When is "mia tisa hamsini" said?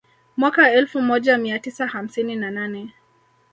1.37-2.35